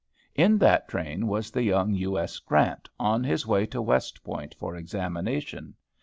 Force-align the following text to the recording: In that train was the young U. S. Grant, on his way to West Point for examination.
In 0.33 0.57
that 0.57 0.87
train 0.87 1.27
was 1.27 1.51
the 1.51 1.61
young 1.61 1.93
U. 1.93 2.17
S. 2.17 2.39
Grant, 2.39 2.89
on 2.99 3.23
his 3.23 3.45
way 3.45 3.67
to 3.67 3.83
West 3.83 4.23
Point 4.23 4.55
for 4.57 4.75
examination. 4.75 5.75